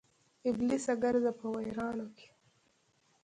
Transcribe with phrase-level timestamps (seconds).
[0.49, 2.27] ابلیسه ګرځه په ویرانو کې